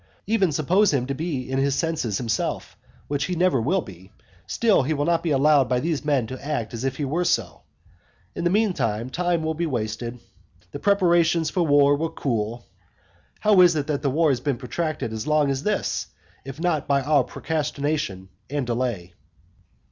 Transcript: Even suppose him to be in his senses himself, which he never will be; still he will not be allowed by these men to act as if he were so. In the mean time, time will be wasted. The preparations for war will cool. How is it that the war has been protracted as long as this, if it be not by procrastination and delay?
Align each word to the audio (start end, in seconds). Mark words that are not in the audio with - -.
Even 0.25 0.51
suppose 0.51 0.91
him 0.91 1.05
to 1.05 1.13
be 1.13 1.47
in 1.47 1.59
his 1.59 1.75
senses 1.75 2.17
himself, 2.17 2.75
which 3.07 3.25
he 3.25 3.35
never 3.35 3.61
will 3.61 3.81
be; 3.81 4.11
still 4.47 4.81
he 4.81 4.95
will 4.95 5.05
not 5.05 5.21
be 5.21 5.29
allowed 5.29 5.69
by 5.69 5.79
these 5.79 6.03
men 6.03 6.25
to 6.25 6.43
act 6.43 6.73
as 6.73 6.83
if 6.83 6.97
he 6.97 7.05
were 7.05 7.23
so. 7.23 7.61
In 8.33 8.43
the 8.43 8.49
mean 8.49 8.73
time, 8.73 9.11
time 9.11 9.43
will 9.43 9.53
be 9.53 9.67
wasted. 9.67 10.19
The 10.71 10.79
preparations 10.79 11.51
for 11.51 11.61
war 11.61 11.95
will 11.97 12.09
cool. 12.09 12.65
How 13.41 13.61
is 13.61 13.75
it 13.75 13.85
that 13.85 14.01
the 14.01 14.09
war 14.09 14.29
has 14.31 14.39
been 14.41 14.57
protracted 14.57 15.13
as 15.13 15.27
long 15.27 15.51
as 15.51 15.61
this, 15.61 16.07
if 16.45 16.57
it 16.57 16.61
be 16.63 16.67
not 16.67 16.87
by 16.87 17.01
procrastination 17.21 18.29
and 18.49 18.65
delay? 18.65 19.13